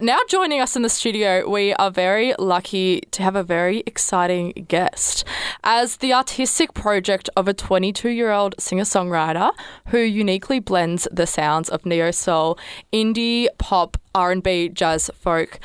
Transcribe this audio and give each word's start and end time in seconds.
Now, 0.00 0.20
joining 0.28 0.60
us 0.60 0.76
in 0.76 0.82
the 0.82 0.88
studio, 0.88 1.50
we 1.50 1.74
are 1.74 1.90
very 1.90 2.32
lucky 2.38 3.00
to 3.10 3.24
have 3.24 3.34
a 3.34 3.42
very 3.42 3.82
exciting 3.84 4.52
guest. 4.68 5.24
As 5.64 5.96
the 5.96 6.12
artistic 6.12 6.72
project 6.72 7.28
of 7.36 7.48
a 7.48 7.52
22 7.52 8.10
year 8.10 8.30
old 8.30 8.54
singer 8.60 8.84
songwriter 8.84 9.50
who 9.86 9.98
uniquely 9.98 10.60
blends 10.60 11.08
the 11.10 11.26
sounds 11.26 11.68
of 11.68 11.84
neo 11.84 12.12
soul, 12.12 12.60
indie, 12.92 13.48
pop, 13.58 13.96
R&B, 14.14 14.70
jazz, 14.70 15.10
folk. 15.14 15.58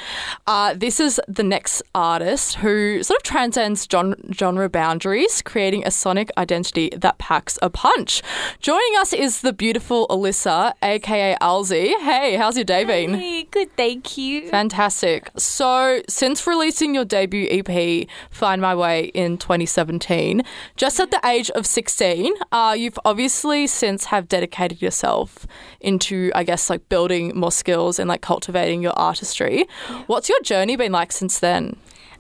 Uh, 0.48 0.74
this 0.74 1.00
is 1.00 1.20
the 1.28 1.44
next 1.44 1.82
artist 1.96 2.56
who 2.56 3.02
sort 3.04 3.18
of 3.18 3.24
transcends 3.24 3.88
genre 4.34 4.70
boundaries, 4.70 5.42
creating 5.42 5.86
a 5.86 5.92
sonic 5.92 6.30
identity 6.38 6.90
that 6.96 7.18
packs 7.18 7.58
a 7.62 7.70
punch. 7.70 8.22
Joining 8.60 8.96
us 9.00 9.14
is 9.14 9.42
the 9.42 9.54
beautiful 9.54 10.08
Alyssa, 10.08 10.74
aka 10.82 11.36
ALZZY. 11.42 12.00
Hey, 12.02 12.36
how's 12.36 12.56
your 12.56 12.66
day 12.66 12.84
been? 12.84 13.16
Hey, 13.16 13.44
good, 13.44 13.76
thank 13.76 14.18
you. 14.18 14.50
Fantastic. 14.50 15.32
So, 15.38 16.02
since 16.08 16.46
releasing 16.46 16.94
your 16.94 17.06
debut 17.06 17.48
EP, 17.50 18.08
Find 18.30 18.62
My 18.62 18.76
Way, 18.76 19.06
in 19.14 19.38
2017, 19.38 20.42
just 20.76 21.00
at 21.00 21.12
the 21.12 21.20
age 21.26 21.50
of 21.52 21.66
16, 21.66 22.34
uh, 22.52 22.76
you've 22.78 23.00
obviously 23.06 23.68
since 23.68 24.06
have 24.06 24.28
dedicated 24.28 24.82
yourself 24.82 25.46
into, 25.80 26.32
I 26.36 26.44
guess, 26.44 26.70
like 26.70 26.90
building 26.90 27.32
more 27.36 27.52
skills 27.52 28.00
and 28.00 28.08
like 28.08 28.22
cultivating 28.34 28.82
your 28.82 28.98
artistry. 28.98 29.68
What's 30.08 30.28
your 30.28 30.42
journey 30.42 30.76
been 30.76 30.92
like 30.92 31.12
since 31.12 31.38
then? 31.38 31.76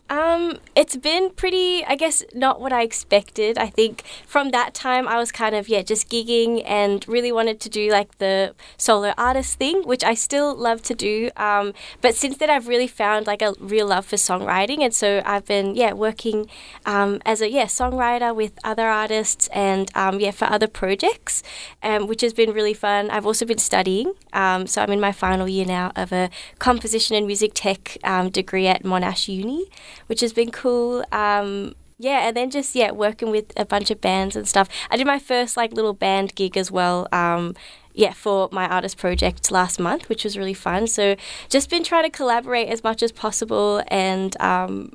Um, 0.10 0.60
it's 0.76 0.96
been 0.98 1.32
pretty, 1.32 1.84
I 1.86 1.96
guess, 1.96 2.24
not 2.34 2.60
what 2.60 2.74
I 2.74 2.84
expected. 2.84 3.58
I 3.58 3.68
think 3.68 4.04
from 4.28 4.52
that 4.52 4.74
time 4.74 5.08
I 5.08 5.18
was 5.18 5.32
kind 5.32 5.56
of, 5.56 5.70
yeah, 5.70 5.82
just 5.82 6.10
gigging 6.10 6.62
and 6.66 7.08
really 7.08 7.32
wanted 7.32 7.60
to 7.62 7.70
do 7.70 7.90
like 7.90 8.18
the 8.18 8.54
solo 8.78 9.14
artist 9.18 9.58
thing, 9.58 9.84
which 9.84 10.04
I 10.04 10.14
still 10.14 10.56
love 10.56 10.82
to 10.84 10.94
do. 10.94 11.32
Um, 11.38 11.74
but 12.02 12.16
since 12.16 12.38
then 12.38 12.50
I've 12.50 12.68
really 12.68 12.88
found 12.88 13.28
like 13.28 13.42
a 13.42 13.56
real 13.60 13.88
love 13.88 14.06
for 14.06 14.18
songwriting. 14.18 14.84
And 14.84 14.94
so 14.94 15.24
I've 15.26 15.46
been, 15.46 15.74
yeah, 15.74 15.94
working 15.94 16.48
um, 16.86 17.22
as 17.26 17.42
a, 17.42 17.50
yeah, 17.50 17.66
songwriter 17.66 18.36
with 18.36 18.54
other 18.64 18.88
artists 18.88 19.48
and, 19.48 19.90
um, 19.96 20.20
yeah, 20.20 20.32
for 20.32 20.46
other 20.46 20.68
projects, 20.68 21.44
um, 21.82 22.08
which 22.08 22.22
has 22.22 22.34
been 22.34 22.52
really 22.52 22.74
fun. 22.74 23.10
I've 23.10 23.26
also 23.26 23.46
been 23.46 23.58
studying. 23.58 24.14
Um, 24.34 24.68
so 24.68 24.82
I'm 24.82 24.92
in 24.92 25.00
my 25.00 25.12
final 25.12 25.48
year 25.48 25.66
now 25.66 25.92
of 25.96 26.12
a 26.12 26.30
composition 26.60 27.16
and 27.16 27.26
music 27.26 27.52
tech 27.56 27.98
degree 28.32 28.68
at 28.68 28.84
Monash 28.84 29.28
Uni 29.28 29.70
which 30.08 30.22
has 30.22 30.34
been 30.34 30.52
cool. 30.52 31.04
Um, 31.12 31.76
yeah, 32.00 32.28
and 32.28 32.36
then 32.36 32.50
just 32.50 32.76
yeah, 32.76 32.92
working 32.92 33.32
with 33.32 33.54
a 33.56 33.66
bunch 33.66 33.92
of 33.92 34.02
bands 34.02 34.36
and 34.36 34.48
stuff. 34.48 34.68
I 34.90 34.98
did 34.98 35.08
my 35.08 35.20
first 35.20 35.56
like 35.56 35.74
little 35.74 35.94
band 35.94 36.36
gig 36.36 36.58
as 36.58 36.72
well. 36.72 37.08
Um, 37.12 37.56
yeah, 37.94 38.14
for 38.14 38.50
my 38.52 38.68
artist 38.68 38.98
project 38.98 39.52
last 39.52 39.80
month, 39.80 40.10
which 40.10 40.24
was 40.24 40.38
really 40.38 40.54
fun. 40.54 40.88
So 40.88 41.16
just 41.48 41.70
been 41.70 41.84
trying 41.84 42.04
to 42.04 42.10
collaborate 42.10 42.68
as 42.68 42.84
much 42.84 43.04
as 43.04 43.12
possible 43.12 43.84
and 43.88 44.40
um, 44.42 44.94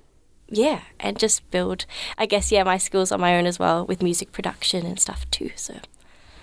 yeah, 0.49 0.81
and 0.99 1.19
just 1.19 1.49
build, 1.51 1.87
I 2.17 2.27
guess, 2.27 2.51
yeah, 2.51 2.65
my 2.65 2.79
skills 2.79 3.13
on 3.13 3.21
my 3.21 3.37
own 3.37 3.47
as 3.47 3.59
well 3.59 3.87
with 3.87 4.03
music 4.03 4.33
production 4.33 4.85
and 4.85 4.99
stuff 4.99 5.31
too. 5.31 5.51
So 5.55 5.77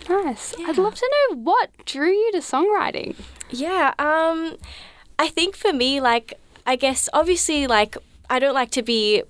nice. 0.10 0.54
Yeah. 0.58 0.68
I'd 0.68 0.78
love 0.78 0.96
to 0.96 1.12
know 1.30 1.38
what 1.38 1.72
drew 1.86 2.12
you 2.12 2.32
to 2.34 2.40
songwriting. 2.40 3.16
Yeah, 3.50 3.94
um, 4.00 4.58
I 5.20 5.28
think 5.28 5.56
for 5.56 5.74
me, 5.74 6.00
like, 6.00 6.34
I 6.66 6.76
guess 6.76 7.10
obviously, 7.14 7.68
like 7.68 7.98
I 8.30 8.40
don't 8.40 8.54
like 8.54 8.72
to 8.72 8.82
be 8.82 9.24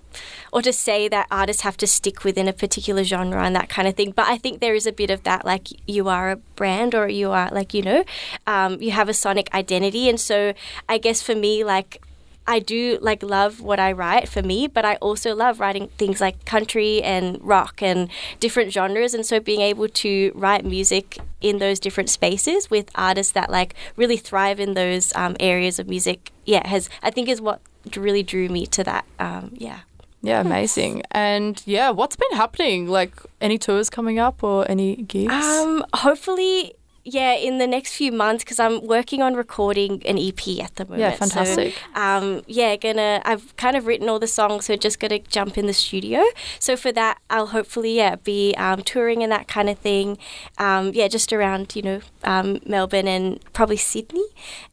or 0.51 0.61
to 0.61 0.71
say 0.71 1.07
that 1.09 1.27
artists 1.29 1.63
have 1.63 1.77
to 1.77 1.88
stick 1.88 2.23
within 2.23 2.47
a 2.47 2.53
particular 2.53 3.03
genre 3.03 3.43
and 3.43 3.55
that 3.55 3.69
kind 3.69 3.88
of 3.88 3.95
thing. 3.95 4.11
But 4.11 4.27
I 4.27 4.38
think 4.38 4.59
there 4.59 4.75
is 4.75 4.88
a 4.88 4.91
bit 4.91 5.09
of 5.09 5.23
that, 5.23 5.45
like 5.45 5.67
you 5.88 6.07
are 6.07 6.31
a 6.31 6.35
brand 6.35 6.95
or 6.95 7.07
you 7.07 7.31
are 7.31 7.49
like 7.51 7.73
you 7.73 7.81
know, 7.81 8.03
um, 8.47 8.81
you 8.81 8.91
have 8.91 9.09
a 9.09 9.13
sonic 9.13 9.53
identity, 9.53 10.09
and 10.09 10.19
so 10.19 10.53
I 10.88 10.97
guess 10.97 11.21
for 11.21 11.35
me, 11.35 11.63
like 11.63 12.01
I 12.47 12.59
do 12.59 12.99
like 13.01 13.23
love 13.23 13.59
what 13.59 13.79
I 13.79 13.91
write 13.91 14.29
for 14.29 14.43
me, 14.43 14.67
but 14.67 14.85
I 14.85 14.95
also 14.97 15.33
love 15.35 15.59
writing 15.59 15.88
things 15.97 16.21
like 16.21 16.45
country 16.45 17.01
and 17.01 17.39
rock 17.41 17.81
and 17.81 18.09
different 18.39 18.71
genres. 18.71 19.13
And 19.13 19.25
so 19.25 19.39
being 19.39 19.62
able 19.62 19.89
to 19.89 20.31
write 20.35 20.63
music 20.63 21.17
in 21.41 21.57
those 21.57 21.79
different 21.79 22.09
spaces 22.09 22.69
with 22.69 22.91
artists 22.94 23.33
that 23.33 23.50
like 23.50 23.73
really 23.95 24.17
thrive 24.17 24.59
in 24.59 24.75
those 24.75 25.13
um, 25.16 25.35
areas 25.39 25.79
of 25.79 25.89
music, 25.89 26.31
yeah, 26.45 26.67
has 26.67 26.88
I 27.01 27.09
think 27.09 27.29
is 27.29 27.41
what 27.41 27.62
really 27.96 28.23
drew 28.23 28.50
me 28.50 28.66
to 28.68 28.84
that. 28.84 29.06
Um, 29.19 29.51
yeah. 29.53 29.79
Yeah, 30.22 30.41
amazing. 30.41 31.03
And 31.12 31.62
yeah, 31.68 31.91
what's 31.91 32.16
been 32.16 32.35
happening? 32.38 32.88
Like 32.88 33.13
any 33.41 33.59
tours 33.59 33.91
coming 33.91 34.18
up 34.18 34.44
or 34.44 34.69
any 34.69 34.96
gigs? 34.96 35.31
Um, 35.31 35.85
hopefully 35.94 36.74
yeah, 37.07 37.33
in 37.33 37.59
the 37.59 37.67
next 37.67 37.93
few 37.95 38.11
months 38.11 38.43
because 38.43 38.59
I'm 38.59 38.85
working 38.85 39.21
on 39.21 39.35
recording 39.35 40.01
an 40.07 40.17
EP 40.17 40.59
at 40.59 40.75
the 40.75 40.85
moment. 40.85 41.01
Yeah, 41.01 41.11
fantastic. 41.11 41.75
So, 41.75 42.01
um, 42.01 42.41
yeah, 42.47 42.75
gonna. 42.75 43.21
I've 43.23 43.55
kind 43.57 43.77
of 43.77 43.85
written 43.85 44.09
all 44.09 44.17
the 44.17 44.27
songs, 44.27 44.66
so 44.66 44.75
just 44.75 44.99
gonna 44.99 45.19
jump 45.19 45.55
in 45.55 45.67
the 45.67 45.73
studio. 45.73 46.23
So 46.59 46.75
for 46.75 46.91
that, 46.94 47.19
I'll 47.29 47.47
hopefully 47.47 47.95
yeah 47.95 48.15
be 48.15 48.55
um, 48.57 48.81
touring 48.81 49.21
and 49.21 49.31
that 49.31 49.47
kind 49.47 49.69
of 49.69 49.77
thing. 49.77 50.17
Um, 50.57 50.94
yeah, 50.95 51.07
just 51.07 51.31
around 51.31 51.75
you 51.75 51.83
know 51.83 52.01
um, 52.23 52.59
Melbourne 52.65 53.07
and 53.07 53.39
probably 53.53 53.77
Sydney, 53.77 54.25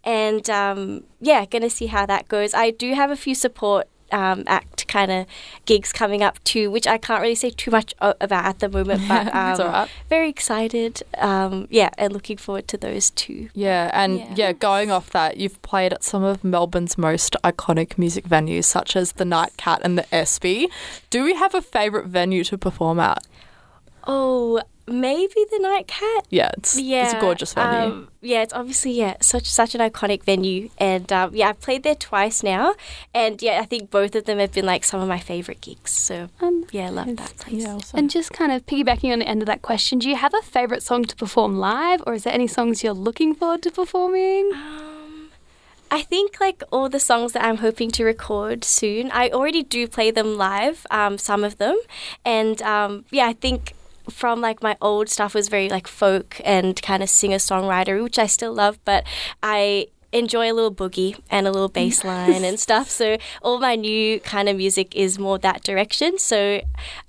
and 0.03 0.49
um, 0.49 1.05
yeah, 1.21 1.45
gonna 1.45 1.71
see 1.71 1.87
how 1.87 2.07
that 2.07 2.29
goes. 2.29 2.55
I 2.55 2.71
do 2.71 2.95
have 2.95 3.11
a 3.11 3.17
few 3.17 3.35
support 3.35 3.89
um, 4.13 4.45
act 4.47 4.87
kind 4.89 5.11
of 5.11 5.27
gigs 5.65 5.93
coming 5.93 6.23
up 6.23 6.43
too, 6.45 6.71
which 6.71 6.87
I 6.87 6.99
can't 6.99 7.23
really 7.23 7.35
say 7.35 7.51
too 7.51 7.71
much 7.71 7.95
about 8.01 8.45
at 8.45 8.59
the 8.61 8.69
moment, 8.69 9.03
but 9.09 9.35
um, 9.35 9.89
very 10.09 10.29
excited. 10.29 11.03
Um, 11.19 11.67
yeah, 11.71 11.91
and 11.99 12.13
looking 12.13 12.37
forward 12.37 12.69
to 12.69 12.77
those 12.77 13.11
too. 13.11 13.49
Yeah, 13.55 13.91
and 13.93 14.19
yeah. 14.19 14.35
yeah. 14.37 14.53
going 14.53 14.91
off 14.91 15.11
that, 15.11 15.37
you've 15.37 15.61
played 15.63 15.93
at 15.93 16.05
some 16.05 16.23
of 16.23 16.45
Melbourne's 16.45 16.99
most 16.99 17.37
iconic 17.43 17.99
music 17.99 18.25
venues, 18.29 18.65
such 18.65 18.97
as 18.97 19.13
the 19.13 19.25
Nightcat 19.25 19.81
and 19.83 19.99
the 19.99 20.15
Espy. 20.15 20.69
Do 21.11 21.25
we 21.25 21.35
have 21.35 21.55
a 21.55 21.63
favourite 21.63 22.07
venue 22.07 22.45
to 22.45 22.59
perform 22.59 23.01
at? 23.01 23.27
Oh, 24.07 24.61
maybe 24.93 25.35
the 25.51 25.59
Nightcat. 25.59 26.27
Yeah, 26.31 26.51
it's 26.57 26.79
yeah, 26.79 27.05
it's 27.05 27.15
a 27.15 27.21
gorgeous 27.21 27.55
venue. 27.55 27.93
Um, 27.93 28.09
yeah, 28.21 28.43
it's 28.43 28.53
obviously 28.53 28.93
yeah 28.93 29.17
such 29.21 29.47
such 29.47 29.75
an 29.75 29.81
iconic 29.81 30.25
venue, 30.25 30.71
and 30.79 31.11
um, 31.13 31.35
yeah, 31.35 31.49
I've 31.49 31.61
played 31.61 31.83
there 31.83 31.95
twice 31.95 32.43
now, 32.43 32.75
and 33.15 33.41
yeah, 33.43 33.61
I 33.61 33.65
think 33.65 33.91
both 33.91 34.15
of 34.15 34.25
them 34.25 34.39
have 34.39 34.53
been 34.53 34.67
like 34.67 34.85
some 34.85 35.01
of 35.01 35.09
my 35.09 35.19
favorite 35.19 35.61
gigs. 35.61 35.91
So 35.91 36.29
um, 36.41 36.67
yeah, 36.71 36.87
I 36.87 36.91
love 36.91 37.17
that 37.17 37.37
place. 37.37 37.63
Yeah, 37.65 37.79
and 37.95 38.11
just 38.11 38.33
kind 38.33 38.53
of 38.53 38.67
piggybacking 38.67 39.13
on 39.13 39.19
the 39.21 39.29
end 39.29 39.43
of 39.43 39.47
that 39.47 39.63
question, 39.63 39.99
do 39.99 40.09
you 40.09 40.17
have 40.17 40.35
a 40.35 40.43
favorite 40.43 40.83
song 40.83 41.05
to 41.05 41.17
perform 41.17 41.59
live, 41.59 42.03
or 42.07 42.15
is 42.15 42.25
there 42.25 42.35
any 42.35 42.47
songs 42.47 42.85
you're 42.85 42.93
looking 42.93 43.35
forward 43.35 43.63
to 43.63 43.71
performing? 43.71 44.51
Um, 44.55 44.93
I 45.91 46.01
think 46.01 46.41
like 46.41 46.63
all 46.73 46.89
the 46.89 46.99
songs 46.99 47.33
that 47.33 47.45
I'm 47.45 47.59
hoping 47.59 47.91
to 47.93 48.05
record 48.05 48.65
soon, 48.65 49.11
I 49.11 49.29
already 49.29 49.63
do 49.63 49.87
play 49.87 50.11
them 50.11 50.39
live, 50.39 50.87
um, 50.91 51.19
some 51.19 51.45
of 51.45 51.59
them, 51.59 51.79
and 52.25 52.63
um, 52.63 53.05
yeah, 53.11 53.27
I 53.27 53.35
think 53.35 53.75
from 54.11 54.41
like 54.41 54.63
my 54.63 54.77
old 54.81 55.09
stuff 55.09 55.35
was 55.35 55.49
very 55.49 55.69
like 55.69 55.87
folk 55.87 56.41
and 56.45 56.81
kind 56.83 57.03
of 57.03 57.09
singer 57.09 57.37
songwriter, 57.37 58.03
which 58.03 58.19
I 58.19 58.27
still 58.27 58.53
love, 58.53 58.79
but 58.85 59.05
I 59.43 59.89
enjoy 60.13 60.53
a 60.53 60.55
little 60.55 60.75
boogie 60.75 61.19
and 61.31 61.47
a 61.47 61.51
little 61.51 61.69
bass 61.69 62.05
line 62.05 62.45
and 62.45 62.61
stuff. 62.61 62.91
So 62.91 63.17
all 63.41 63.59
my 63.59 63.77
new 63.77 64.21
kind 64.21 64.49
of 64.49 64.57
music 64.57 64.95
is 64.95 65.19
more 65.19 65.39
that 65.39 65.65
direction. 65.65 66.19
So 66.19 66.61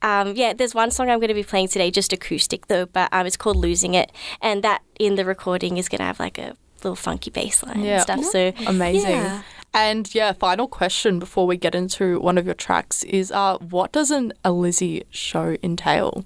um, 0.02 0.34
yeah, 0.36 0.54
there's 0.54 0.74
one 0.74 0.92
song 0.92 1.09
I'm 1.09 1.20
going 1.20 1.28
to 1.28 1.34
be 1.34 1.44
playing 1.44 1.68
today, 1.68 1.92
just 1.92 2.14
acoustic 2.14 2.68
though, 2.68 2.86
but 2.86 3.10
um, 3.12 3.25
it's 3.28 3.38
called 3.38 3.58
Losing 3.58 3.94
It, 3.94 4.12
and 4.42 4.64
that 4.64 4.81
in 5.00 5.16
the 5.16 5.25
recording 5.25 5.78
is 5.78 5.90
going 5.90 6.00
to 6.00 6.06
have 6.06 6.20
like 6.20 6.38
a 6.38 6.56
little 6.84 6.96
funky 6.96 7.30
bass 7.30 7.64
line 7.64 7.81
yeah. 7.81 7.94
and 7.94 8.02
stuff. 8.02 8.24
So 8.24 8.54
amazing. 8.68 9.12
Yeah. 9.12 9.44
And 9.75 10.14
yeah, 10.14 10.34
final 10.34 10.68
question 10.68 11.18
before 11.18 11.48
we 11.48 11.58
get 11.58 11.74
into 11.74 12.20
one 12.20 12.38
of 12.38 12.46
your 12.46 12.54
tracks 12.54 13.04
is 13.04 13.31
uh, 13.31 13.58
what 13.58 13.92
does 13.92 14.12
an 14.12 14.31
Lizzie 14.46 15.04
show 15.10 15.58
entail? 15.64 16.24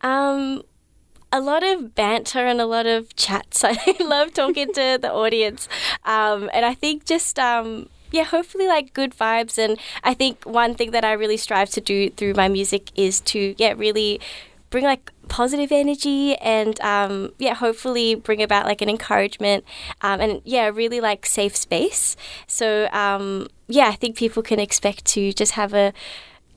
Um, 0.00 0.62
a 1.32 1.40
lot 1.40 1.62
of 1.62 1.94
banter 1.94 2.46
and 2.46 2.60
a 2.60 2.66
lot 2.66 2.86
of 2.86 3.14
chats. 3.16 3.64
I 3.64 3.76
love 4.00 4.32
talking 4.32 4.72
to 4.72 4.98
the 5.00 5.12
audience, 5.12 5.68
um, 6.04 6.50
and 6.52 6.64
I 6.64 6.74
think 6.74 7.04
just 7.04 7.38
um, 7.38 7.88
yeah, 8.10 8.24
hopefully 8.24 8.66
like 8.66 8.94
good 8.94 9.12
vibes. 9.12 9.58
And 9.58 9.78
I 10.04 10.14
think 10.14 10.44
one 10.44 10.74
thing 10.74 10.92
that 10.92 11.04
I 11.04 11.12
really 11.12 11.36
strive 11.36 11.70
to 11.70 11.80
do 11.80 12.10
through 12.10 12.34
my 12.34 12.48
music 12.48 12.90
is 12.94 13.20
to 13.22 13.54
yeah 13.58 13.74
really 13.76 14.20
bring 14.70 14.84
like 14.84 15.12
positive 15.28 15.72
energy 15.72 16.36
and 16.36 16.80
um, 16.80 17.32
yeah 17.38 17.54
hopefully 17.54 18.14
bring 18.14 18.42
about 18.42 18.66
like 18.66 18.82
an 18.82 18.88
encouragement 18.88 19.64
um, 20.02 20.20
and 20.20 20.40
yeah 20.44 20.68
really 20.68 21.00
like 21.00 21.24
safe 21.26 21.56
space 21.56 22.16
so 22.46 22.88
um, 22.92 23.48
yeah 23.68 23.88
i 23.88 23.94
think 23.94 24.16
people 24.16 24.42
can 24.42 24.58
expect 24.58 25.04
to 25.04 25.32
just 25.32 25.52
have 25.52 25.72
a 25.72 25.92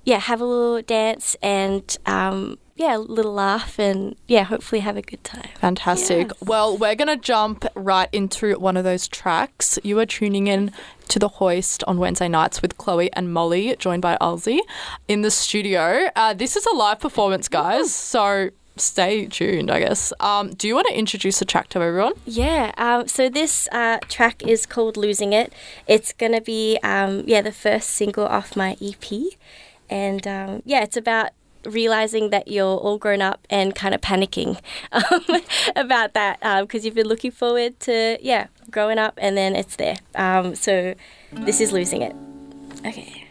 yeah 0.06 0.18
have 0.18 0.42
a 0.42 0.46
little 0.46 0.82
dance 0.82 1.36
and 1.42 1.98
um, 2.06 2.58
yeah, 2.80 2.96
a 2.96 2.98
little 2.98 3.34
laugh 3.34 3.78
and 3.78 4.16
yeah, 4.26 4.44
hopefully 4.44 4.80
have 4.80 4.96
a 4.96 5.02
good 5.02 5.22
time. 5.22 5.50
Fantastic. 5.60 6.30
Yes. 6.30 6.48
Well, 6.48 6.78
we're 6.78 6.96
going 6.96 7.10
to 7.10 7.18
jump 7.18 7.66
right 7.76 8.08
into 8.14 8.58
one 8.58 8.78
of 8.78 8.86
those 8.86 9.06
tracks. 9.06 9.78
You 9.84 10.00
are 10.00 10.06
tuning 10.06 10.48
in 10.48 10.72
to 11.10 11.20
The 11.20 11.28
Hoist 11.28 11.84
on 11.88 11.98
Wednesday 11.98 12.30
nights 12.30 12.62
with 12.62 12.78
Chloe 12.78 13.12
and 13.12 13.34
Molly, 13.34 13.76
joined 13.78 14.02
by 14.02 14.18
ALZZY 14.22 14.62
in 15.10 15.24
the 15.24 15.30
studio. 15.30 16.08
Uh, 16.16 16.34
this 16.34 16.56
is 16.56 16.66
a 16.66 16.74
live 16.74 17.02
performance, 17.02 17.50
guys. 17.50 17.94
So 17.94 18.52
stay 18.78 19.26
tuned, 19.26 19.70
I 19.70 19.82
guess. 19.82 20.14
Um, 20.22 20.52
do 20.52 20.66
you 20.66 20.74
want 20.74 20.88
to 20.88 20.98
introduce 20.98 21.40
the 21.40 21.46
track 21.46 21.68
to 21.70 21.82
everyone? 21.82 22.14
Yeah, 22.26 22.72
um, 22.78 23.10
so 23.10 23.28
this 23.28 23.68
uh, 23.74 24.00
track 24.08 24.42
is 24.44 24.66
called 24.66 24.96
Losing 24.96 25.34
It. 25.34 25.52
It's 25.86 26.14
going 26.14 26.32
to 26.32 26.42
be, 26.42 26.80
um, 26.82 27.26
yeah, 27.28 27.42
the 27.42 27.52
first 27.52 27.90
single 27.90 28.26
off 28.26 28.56
my 28.56 28.78
EP. 28.82 29.12
And 29.90 30.26
um, 30.26 30.62
yeah, 30.66 30.84
it's 30.84 30.96
about 30.96 31.32
realizing 31.66 32.30
that 32.30 32.48
you're 32.48 32.78
all 32.78 32.98
grown 32.98 33.22
up 33.22 33.46
and 33.50 33.76
kind 33.76 33.94
of 33.94 34.02
panicking 34.02 34.60
um, 34.92 35.42
about 35.76 36.14
that 36.14 36.40
because 36.62 36.86
you've 36.86 36.96
been 36.96 37.08
looking 37.08 37.32
forward 37.32 37.80
to, 37.82 38.18
yeah, 38.22 38.48
growing 38.72 38.98
up 38.98 39.18
and 39.22 39.38
then 39.38 39.56
it's 39.56 39.76
there. 39.76 39.98
Um, 40.16 40.56
so 40.56 40.96
this 41.32 41.60
is 41.60 41.72
Losing 41.72 42.02
It. 42.02 42.16
Okay. 42.86 43.29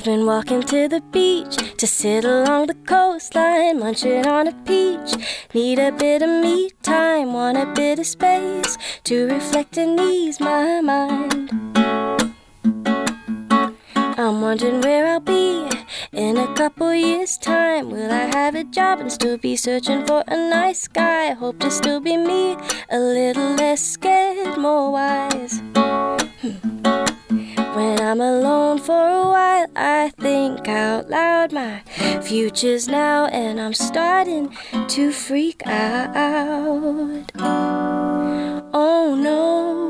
I've 0.00 0.06
been 0.06 0.24
walking 0.24 0.62
to 0.62 0.88
the 0.88 1.02
beach 1.12 1.58
to 1.76 1.86
sit 1.86 2.24
along 2.24 2.68
the 2.68 2.74
coastline, 2.86 3.80
munching 3.80 4.26
on 4.26 4.48
a 4.48 4.52
peach. 4.64 5.12
Need 5.52 5.78
a 5.78 5.92
bit 5.92 6.22
of 6.22 6.30
me 6.30 6.70
time, 6.82 7.34
want 7.34 7.58
a 7.58 7.66
bit 7.74 7.98
of 7.98 8.06
space 8.06 8.78
to 9.04 9.26
reflect 9.26 9.76
and 9.76 10.00
ease 10.00 10.40
my 10.40 10.80
mind. 10.80 11.50
I'm 13.94 14.40
wondering 14.40 14.80
where 14.80 15.06
I'll 15.06 15.20
be 15.20 15.68
in 16.12 16.38
a 16.38 16.54
couple 16.54 16.94
years' 16.94 17.36
time. 17.36 17.90
Will 17.90 18.10
I 18.10 18.24
have 18.34 18.54
a 18.54 18.64
job 18.64 19.00
and 19.00 19.12
still 19.12 19.36
be 19.36 19.54
searching 19.54 20.06
for 20.06 20.24
a 20.26 20.34
nice 20.34 20.88
guy? 20.88 21.32
Hope 21.34 21.58
to 21.58 21.70
still 21.70 22.00
be 22.00 22.16
me, 22.16 22.56
a 22.88 22.98
little 22.98 23.50
less 23.56 23.82
scared, 23.82 24.56
more 24.56 24.92
wise. 24.92 25.60
Hmm. 26.40 26.89
I'm 28.00 28.20
alone 28.20 28.78
for 28.78 28.92
a 28.92 29.28
while, 29.28 29.66
I 29.76 30.10
think 30.18 30.66
out 30.66 31.10
loud. 31.10 31.52
My 31.52 31.82
future's 32.22 32.88
now, 32.88 33.26
and 33.26 33.60
I'm 33.60 33.74
starting 33.74 34.56
to 34.88 35.12
freak 35.12 35.62
out. 35.66 37.30
Oh 38.72 39.14
no. 39.14 39.89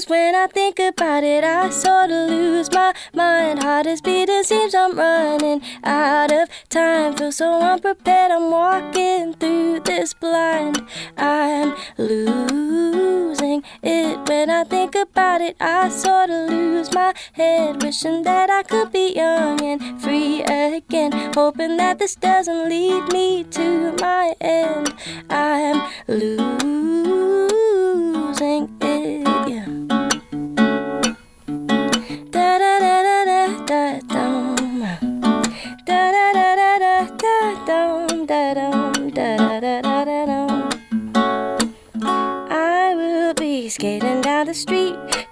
Cause 0.00 0.08
when 0.08 0.34
I 0.34 0.46
think 0.46 0.78
about 0.78 1.24
it, 1.24 1.44
I 1.44 1.68
sorta 1.68 2.24
lose 2.24 2.72
my 2.72 2.94
mind. 3.12 3.62
Heart 3.62 3.84
is 3.86 4.00
beating, 4.00 4.44
seems 4.44 4.74
I'm 4.74 4.96
running 4.96 5.60
out 5.84 6.32
of 6.32 6.48
time. 6.70 7.18
Feel 7.18 7.30
so 7.30 7.60
unprepared, 7.60 8.32
I'm 8.32 8.50
walking 8.50 9.34
through 9.34 9.80
this 9.80 10.14
blind. 10.14 10.82
I'm 11.18 11.76
losing 11.98 13.62
it 13.82 14.26
when 14.26 14.48
I 14.48 14.64
think 14.64 14.94
about 14.94 15.42
it. 15.42 15.56
I 15.60 15.90
sorta 15.90 16.46
lose 16.48 16.90
my 16.94 17.12
head, 17.34 17.82
wishing 17.82 18.22
that 18.22 18.48
I 18.48 18.62
could 18.62 18.90
be 18.92 19.12
young 19.14 19.60
and 19.60 20.00
free 20.00 20.42
again. 20.44 21.12
Hoping 21.34 21.76
that 21.76 21.98
this 21.98 22.14
doesn't 22.14 22.70
lead 22.70 23.12
me 23.12 23.44
to 23.44 23.94
my 24.00 24.34
end. 24.40 24.94
I'm 25.28 25.90
losing 26.08 27.50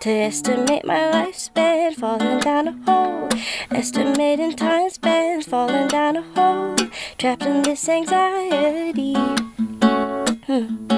to 0.09 0.15
estimate 0.15 0.87
my 0.87 1.01
lifespan, 1.13 1.95
falling 1.95 2.39
down 2.39 2.67
a 2.69 2.73
hole. 2.87 3.29
Estimating 3.71 4.57
time 4.57 4.89
spent, 4.89 5.45
falling 5.45 5.87
down 5.89 6.17
a 6.17 6.23
hole, 6.35 6.77
trapped 7.19 7.45
in 7.45 7.61
this 7.61 7.87
anxiety. 7.91 9.13
Hmm. 10.47 10.89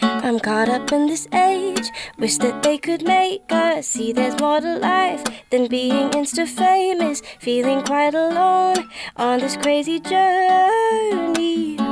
I'm 0.00 0.40
caught 0.40 0.70
up 0.70 0.90
in 0.90 1.06
this 1.06 1.28
age. 1.34 1.90
Wish 2.18 2.38
that 2.38 2.62
they 2.62 2.78
could 2.78 3.02
make 3.02 3.42
us 3.50 3.86
see 3.86 4.12
there's 4.14 4.40
more 4.40 4.62
to 4.62 4.78
life 4.78 5.22
than 5.50 5.66
being 5.66 6.08
insta 6.12 6.48
famous. 6.48 7.20
Feeling 7.40 7.82
quite 7.84 8.14
alone 8.14 8.88
on 9.16 9.40
this 9.40 9.58
crazy 9.58 10.00
journey. 10.00 11.87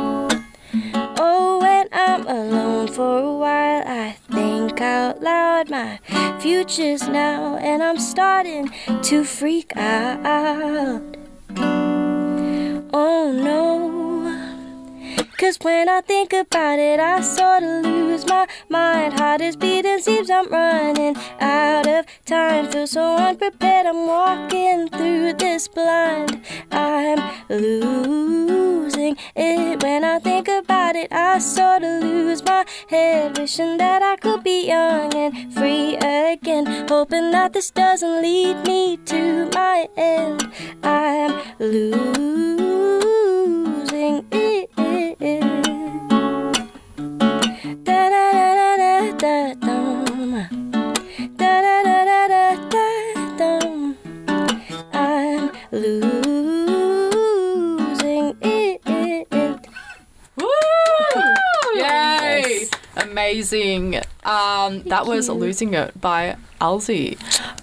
Alone 2.28 2.88
for 2.88 3.18
a 3.18 3.34
while, 3.36 3.84
I 3.86 4.16
think 4.32 4.80
out 4.80 5.22
loud. 5.22 5.70
My 5.70 6.00
future's 6.40 7.06
now, 7.08 7.56
and 7.58 7.80
I'm 7.80 7.98
starting 7.98 8.72
to 9.02 9.22
freak 9.22 9.76
out. 9.76 11.16
Oh 12.92 13.30
no. 13.32 13.96
Cause 15.38 15.58
when 15.62 15.88
I 15.88 16.00
think 16.00 16.32
about 16.32 16.80
it, 16.80 16.98
I 16.98 17.20
sorta 17.20 17.82
lose 17.84 18.26
my 18.26 18.48
mind. 18.68 19.20
Heart 19.20 19.42
is 19.42 19.54
beating, 19.54 20.00
seems 20.00 20.28
I'm 20.28 20.48
running 20.48 21.14
out 21.40 21.86
of 21.86 22.06
time. 22.24 22.66
Feel 22.72 22.88
so 22.88 23.14
unprepared, 23.14 23.86
I'm 23.86 24.04
walking 24.08 24.88
through 24.88 25.34
this 25.34 25.68
blind. 25.68 26.42
I'm 26.72 27.20
losing 29.06 29.24
it 29.34 29.82
when 29.82 30.04
I 30.04 30.18
think 30.18 30.48
about 30.48 30.96
it. 30.96 31.12
I 31.12 31.38
sorta 31.38 32.00
lose 32.00 32.42
my 32.44 32.64
head, 32.88 33.38
wishing 33.38 33.76
that 33.78 34.02
I 34.02 34.16
could 34.16 34.42
be 34.42 34.66
young 34.68 35.14
and 35.14 35.52
free 35.54 35.96
again. 35.96 36.88
Hoping 36.88 37.30
that 37.32 37.52
this 37.52 37.70
doesn't 37.70 38.22
lead 38.22 38.66
me 38.66 38.96
to 39.06 39.50
my 39.54 39.88
end. 39.96 40.50
I'm 40.82 41.40
losing 41.58 43.25
Amazing. 63.10 63.96
Um, 64.24 64.82
that 64.84 65.06
was 65.06 65.28
Losing 65.28 65.74
It 65.74 66.00
by 66.00 66.36
ALZZY. 66.60 67.18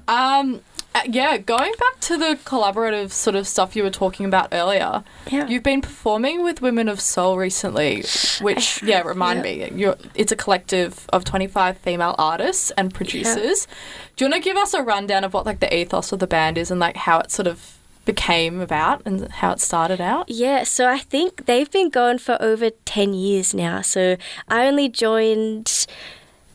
Um, 0.08 0.62
uh, 0.96 1.02
yeah, 1.10 1.38
going 1.38 1.74
back 1.80 2.00
to 2.02 2.18
the 2.18 2.38
collaborative 2.46 3.12
sort 3.12 3.36
of 3.36 3.48
stuff 3.48 3.76
you 3.76 3.82
were 3.82 3.90
talking 3.90 4.26
about 4.28 4.50
earlier, 4.52 5.04
Yeah. 5.32 5.48
you've 5.48 5.64
been 5.64 5.82
performing 5.82 6.44
with 6.44 6.62
Women 6.62 6.88
of 6.88 7.02
Soul 7.02 7.36
recently, 7.38 8.04
which, 8.42 8.84
yeah, 8.84 9.02
remind 9.02 9.42
me, 9.42 9.72
you're, 9.74 9.96
it's 10.14 10.32
a 10.32 10.36
collective 10.36 11.08
of 11.12 11.26
25 11.26 11.80
female 11.80 12.14
artists 12.20 12.72
and 12.78 12.94
producers. 12.94 13.68
Do 14.16 14.26
you 14.26 14.30
want 14.32 14.44
to 14.44 14.48
give 14.48 14.58
us 14.58 14.76
a 14.76 14.84
rundown 14.84 15.24
of 15.24 15.34
what, 15.34 15.48
like, 15.48 15.60
the 15.62 15.76
ethos 15.76 16.12
of 16.12 16.20
the 16.20 16.28
band 16.28 16.60
is 16.60 16.70
and, 16.70 16.80
like, 16.80 16.96
how 16.96 17.20
it 17.20 17.32
sort 17.32 17.48
of 17.48 17.80
became 18.06 18.60
about 18.60 19.02
and 19.06 19.30
how 19.32 19.52
it 19.52 19.60
started 19.60 20.02
out? 20.02 20.30
Yeah, 20.30 20.64
so 20.64 20.88
I 20.88 21.00
think 21.00 21.46
they've 21.46 21.70
been 21.70 21.90
going 21.90 22.20
for 22.20 22.38
over 22.42 22.70
10 22.70 23.14
years 23.14 23.54
now. 23.54 23.82
So 23.82 24.18
I 24.48 24.68
only 24.68 24.90
joined, 24.90 25.88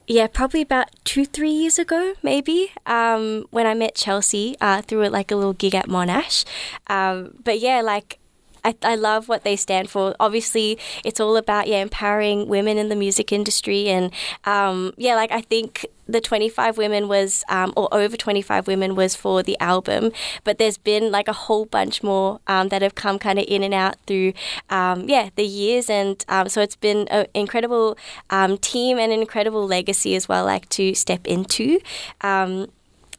yeah, 0.06 0.26
probably 0.26 0.62
about 0.62 0.88
two, 1.04 1.24
three 1.24 1.50
years 1.50 1.78
ago, 1.78 2.14
maybe, 2.22 2.72
um, 2.86 3.46
when 3.50 3.66
I 3.66 3.74
met 3.74 3.94
Chelsea 3.94 4.56
uh, 4.60 4.82
through 4.82 5.08
like 5.08 5.30
a 5.30 5.36
little 5.36 5.54
gig 5.54 5.74
at 5.74 5.86
Monash. 5.86 6.44
Um, 6.88 7.34
but 7.42 7.60
yeah, 7.60 7.80
like, 7.80 8.18
I, 8.64 8.74
I 8.82 8.96
love 8.96 9.28
what 9.28 9.44
they 9.44 9.56
stand 9.56 9.88
for. 9.88 10.14
Obviously, 10.20 10.78
it's 11.04 11.20
all 11.20 11.36
about 11.36 11.68
yeah 11.68 11.80
empowering 11.80 12.48
women 12.48 12.76
in 12.76 12.88
the 12.88 12.96
music 12.96 13.32
industry, 13.32 13.88
and 13.88 14.12
um, 14.44 14.92
yeah, 14.96 15.14
like 15.14 15.30
I 15.30 15.40
think 15.40 15.86
the 16.08 16.20
25 16.20 16.78
women 16.78 17.06
was 17.06 17.44
um, 17.48 17.72
or 17.76 17.88
over 17.92 18.16
25 18.16 18.66
women 18.66 18.94
was 18.94 19.14
for 19.14 19.42
the 19.42 19.58
album, 19.60 20.10
but 20.44 20.58
there's 20.58 20.78
been 20.78 21.12
like 21.12 21.28
a 21.28 21.32
whole 21.32 21.66
bunch 21.66 22.02
more 22.02 22.40
um, 22.46 22.68
that 22.68 22.82
have 22.82 22.94
come 22.94 23.18
kind 23.18 23.38
of 23.38 23.44
in 23.46 23.62
and 23.62 23.74
out 23.74 23.96
through 24.06 24.32
um, 24.70 25.08
yeah 25.08 25.30
the 25.36 25.44
years, 25.44 25.90
and 25.90 26.24
um, 26.28 26.48
so 26.48 26.60
it's 26.62 26.76
been 26.76 27.06
an 27.08 27.26
incredible 27.34 27.96
um, 28.30 28.56
team 28.58 28.98
and 28.98 29.12
an 29.12 29.20
incredible 29.20 29.66
legacy 29.66 30.16
as 30.16 30.28
well, 30.28 30.44
like 30.44 30.68
to 30.70 30.94
step 30.94 31.26
into. 31.26 31.78
Um, 32.22 32.68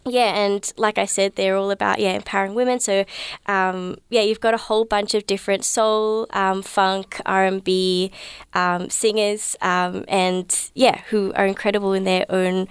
yeah, 0.05 0.35
and 0.35 0.71
like 0.77 0.97
I 0.97 1.05
said, 1.05 1.35
they're 1.35 1.55
all 1.55 1.71
about 1.71 1.99
yeah 1.99 2.13
empowering 2.13 2.55
women. 2.55 2.79
So 2.79 3.05
um, 3.45 3.97
yeah, 4.09 4.21
you've 4.21 4.39
got 4.39 4.53
a 4.53 4.57
whole 4.57 4.85
bunch 4.85 5.13
of 5.13 5.27
different 5.27 5.65
soul, 5.65 6.27
um, 6.31 6.61
funk, 6.61 7.21
R 7.25 7.45
and 7.45 7.63
B 7.63 8.11
um, 8.53 8.89
singers, 8.89 9.55
um, 9.61 10.05
and 10.07 10.71
yeah, 10.73 11.01
who 11.09 11.33
are 11.33 11.45
incredible 11.45 11.93
in 11.93 12.05
their 12.05 12.25
own 12.29 12.67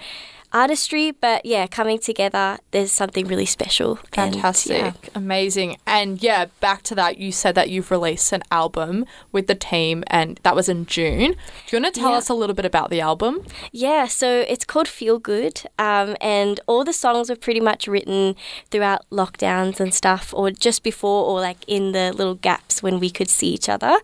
artistry. 0.53 1.11
But 1.11 1.45
yeah, 1.45 1.67
coming 1.67 1.99
together, 1.99 2.57
there's 2.71 2.91
something 2.91 3.27
really 3.27 3.45
special. 3.45 3.99
and, 4.13 4.33
Fantastic. 4.33 4.77
yeah. 5.03 5.09
Amazing. 5.15 5.77
And 5.85 6.21
yeah, 6.21 6.45
back 6.59 6.83
to 6.83 6.95
that, 6.95 7.17
you 7.17 7.31
said 7.31 7.55
that 7.55 7.69
you've 7.69 7.91
released 7.91 8.31
an 8.33 8.43
album 8.51 9.05
with 9.31 9.47
the 9.47 9.55
team 9.55 10.03
and 10.07 10.39
that 10.43 10.55
was 10.55 10.69
in 10.69 10.85
June. 10.85 11.31
Do 11.67 11.77
you 11.77 11.81
want 11.81 11.93
to 11.93 11.99
tell 12.01 12.11
Yeah. 12.11 12.17
us 12.17 12.29
a 12.29 12.33
little 12.33 12.55
bit 12.55 12.65
about 12.65 12.89
the 12.89 13.01
album? 13.01 13.45
Yeah, 13.71 14.07
so 14.07 14.45
it's 14.47 14.65
called 14.65 14.87
Feel 14.87 15.19
Good, 15.19 15.63
um, 15.77 16.15
and 16.21 16.59
all 16.67 16.83
the 16.83 16.93
songs 16.93 17.29
were 17.29 17.35
pretty 17.35 17.59
much 17.59 17.87
written 17.87 18.35
throughout 18.71 19.05
lockdowns 19.11 19.79
and 19.79 19.93
stuff, 19.93 20.33
or 20.35 20.51
just 20.51 20.83
before, 20.83 21.25
or 21.25 21.39
like 21.41 21.57
in 21.67 21.91
the 21.91 22.11
little 22.13 22.35
gaps 22.35 22.81
when 22.83 22.99
we 22.99 23.09
could 23.09 23.29
see 23.29 23.47
each 23.47 23.69
other. 23.69 23.97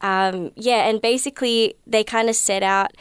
Um, 0.00 0.50
yeah, 0.56 0.88
and 0.88 1.00
basically 1.00 1.74
they 1.86 2.04
kind 2.04 2.28
of 2.28 2.36
set 2.36 2.62
out, 2.62 2.92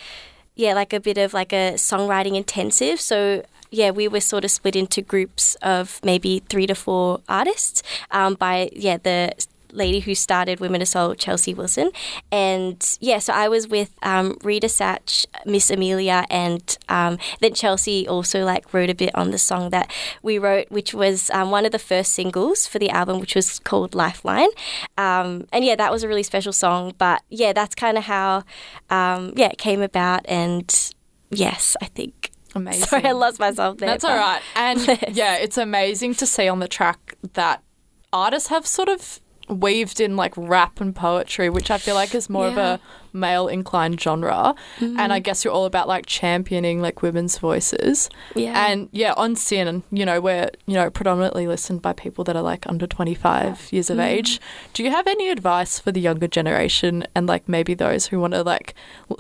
yeah, 0.62 0.74
like 0.76 0.94
a 0.94 1.00
bit 1.00 1.18
of 1.18 1.34
like 1.34 1.52
a 1.52 1.74
songwriting 1.74 2.36
intensive. 2.36 3.02
So 3.02 3.44
yeah, 3.72 3.90
we 3.90 4.08
were 4.08 4.20
sort 4.20 4.44
of 4.46 4.52
split 4.52 4.76
into 4.76 5.02
groups 5.02 5.56
of 5.62 6.00
maybe 6.04 6.44
three 6.50 6.68
to 6.68 6.76
four 6.76 7.22
artists 7.28 7.82
um, 8.12 8.36
by 8.36 8.70
yeah 8.74 8.98
the 8.98 9.34
lady 9.72 10.00
who 10.00 10.16
started 10.16 10.60
Women 10.60 10.82
of 10.82 10.88
Soul, 10.88 11.16
Chelsea 11.16 11.54
Wilson. 11.54 11.92
And 12.32 12.98
yeah, 13.00 13.20
so 13.20 13.34
I 13.34 13.48
was 13.48 13.68
with 13.68 13.94
um, 14.04 14.38
Rita 14.44 14.68
Satch, 14.68 15.26
Miss 15.46 15.70
Amelia, 15.70 16.26
and 16.30 16.78
um, 16.90 17.18
then 17.40 17.54
Chelsea 17.54 18.08
also 18.08 18.44
like 18.44 18.74
wrote 18.74 18.90
a 18.90 18.96
bit 18.96 19.14
on 19.16 19.32
the 19.32 19.38
song 19.38 19.70
that 19.72 19.92
we 20.22 20.38
wrote, 20.38 20.70
which 20.70 20.94
was 20.94 21.30
um, 21.32 21.52
one 21.52 21.66
of 21.66 21.72
the 21.72 21.80
first 21.80 22.14
singles 22.14 22.68
for 22.68 22.80
the 22.80 22.90
album, 22.90 23.20
which 23.20 23.36
was 23.36 23.60
called 23.60 23.96
Lifeline. 23.96 24.50
Um, 24.98 25.48
and 25.52 25.66
yeah, 25.66 25.76
that 25.76 25.92
was 25.92 26.04
a 26.04 26.08
really 26.08 26.24
special 26.24 26.54
song. 26.54 26.94
But 26.98 27.24
yeah, 27.30 27.54
that's 27.54 27.76
kind 27.76 27.98
of 27.98 28.06
how 28.06 28.44
um, 28.90 29.34
yeah 29.36 29.48
it 29.48 29.58
came 29.58 29.82
about. 29.82 30.26
And 30.28 30.92
yes, 31.30 31.76
I 31.82 31.86
think. 31.86 32.32
Amazing. 32.54 32.86
Sorry, 32.86 33.06
I 33.06 33.12
lost 33.14 33.40
myself 33.40 33.78
there. 33.78 33.88
That's 33.88 34.04
all 34.04 34.16
right. 34.16 34.42
And 34.56 34.80
yeah, 35.12 35.38
it's 35.38 35.58
amazing 35.58 36.16
to 36.16 36.26
see 36.26 36.48
on 36.50 36.60
the 36.60 36.68
track 36.68 37.16
that 37.34 37.64
artists 38.12 38.50
have 38.50 38.68
sort 38.68 38.90
of 38.90 39.22
weaved 39.52 40.00
in 40.00 40.16
like 40.16 40.34
rap 40.38 40.80
and 40.82 40.96
poetry, 40.96 41.50
which 41.50 41.70
I 41.70 41.78
feel 41.78 41.96
like 41.96 42.16
is 42.16 42.30
more 42.30 42.48
of 42.48 42.58
a 42.58 42.80
male 43.14 43.48
inclined 43.48 44.00
genre. 44.00 44.56
And 44.80 45.14
I 45.14 45.20
guess 45.20 45.44
you're 45.44 45.54
all 45.54 45.66
about 45.66 45.88
like 45.88 46.06
championing 46.06 46.82
like 46.82 47.02
women's 47.02 47.38
voices. 47.38 48.10
Yeah. 48.36 48.68
And 48.68 48.90
yeah, 48.92 49.14
on 49.18 49.36
SYN, 49.36 49.84
you 49.92 50.06
know, 50.06 50.22
we're, 50.22 50.50
you 50.66 50.76
know, 50.76 50.90
predominantly 50.90 51.48
listened 51.48 51.82
by 51.82 51.94
people 51.94 52.24
that 52.24 52.36
are 52.36 52.42
like 52.42 52.66
under 52.68 52.88
25 52.88 53.72
years 53.72 53.90
of 53.90 54.00
age. 54.00 54.40
Do 54.74 54.84
you 54.84 54.92
have 54.92 55.08
any 55.08 55.30
advice 55.30 55.80
for 55.80 55.92
the 55.92 56.02
younger 56.02 56.28
generation 56.28 57.06
and 57.14 57.28
like 57.28 57.48
maybe 57.48 57.74
those 57.74 58.08
who 58.08 58.20
want 58.20 58.34
to 58.34 58.44
like, 58.44 58.74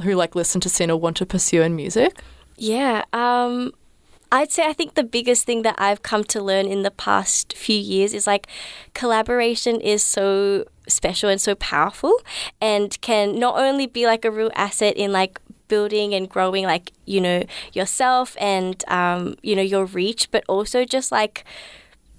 who 0.03 0.15
like 0.15 0.35
listen 0.35 0.61
to 0.61 0.69
SYN 0.69 0.91
or 0.91 0.99
want 0.99 1.17
to 1.17 1.25
pursue 1.25 1.61
in 1.61 1.75
music? 1.75 2.21
Yeah, 2.57 3.03
um, 3.11 3.73
I'd 4.31 4.51
say 4.51 4.65
I 4.65 4.73
think 4.73 4.93
the 4.93 5.03
biggest 5.03 5.45
thing 5.45 5.63
that 5.63 5.75
I've 5.77 6.03
come 6.03 6.23
to 6.25 6.41
learn 6.41 6.65
in 6.65 6.83
the 6.83 6.91
past 6.91 7.53
few 7.53 7.77
years 7.77 8.13
is 8.13 8.25
like 8.25 8.47
collaboration 8.93 9.81
is 9.81 10.03
so 10.03 10.65
special 10.87 11.29
and 11.29 11.39
so 11.39 11.55
powerful 11.55 12.21
and 12.61 12.99
can 13.01 13.37
not 13.37 13.59
only 13.59 13.87
be 13.87 14.05
like 14.05 14.23
a 14.23 14.31
real 14.31 14.51
asset 14.55 14.95
in 14.95 15.11
like 15.11 15.39
building 15.67 16.13
and 16.13 16.29
growing 16.29 16.65
like 16.65 16.91
you 17.05 17.21
know 17.21 17.43
yourself 17.73 18.35
and 18.39 18.83
um, 18.87 19.35
you 19.41 19.55
know 19.55 19.61
your 19.61 19.85
reach 19.85 20.29
but 20.31 20.43
also 20.47 20.85
just 20.85 21.11
like 21.11 21.43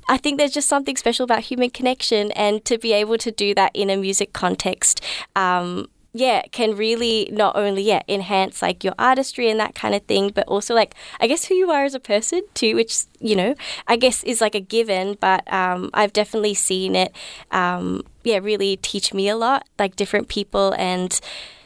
I 0.08 0.16
think 0.16 0.38
there's 0.38 0.52
just 0.52 0.68
something 0.68 0.96
special 0.96 1.24
about 1.24 1.40
human 1.40 1.70
connection, 1.70 2.32
and 2.32 2.64
to 2.64 2.76
be 2.76 2.92
able 2.92 3.18
to 3.18 3.30
do 3.30 3.54
that 3.54 3.70
in 3.72 3.88
a 3.88 3.96
music 3.96 4.32
context, 4.32 5.00
um, 5.36 5.88
yeah, 6.14 6.42
can 6.52 6.76
really 6.76 7.28
not 7.32 7.56
only 7.56 7.82
yeah 7.82 8.02
enhance 8.06 8.60
like 8.60 8.84
your 8.84 8.94
artistry 8.98 9.48
and 9.50 9.58
that 9.60 9.74
kind 9.74 9.94
of 9.94 10.02
thing, 10.02 10.30
but 10.34 10.46
also 10.46 10.74
like 10.74 10.94
I 11.20 11.26
guess 11.26 11.46
who 11.46 11.54
you 11.54 11.70
are 11.70 11.84
as 11.84 11.94
a 11.94 12.00
person 12.00 12.42
too, 12.54 12.74
which 12.74 13.04
you 13.18 13.34
know 13.34 13.54
I 13.86 13.96
guess 13.96 14.22
is 14.24 14.40
like 14.40 14.54
a 14.54 14.60
given. 14.60 15.16
But 15.20 15.50
um, 15.52 15.90
I've 15.94 16.12
definitely 16.12 16.54
seen 16.54 16.94
it, 16.94 17.14
um, 17.50 18.02
yeah, 18.24 18.38
really 18.42 18.76
teach 18.76 19.14
me 19.14 19.28
a 19.28 19.36
lot, 19.36 19.66
like 19.78 19.96
different 19.96 20.28
people 20.28 20.74
and 20.76 21.18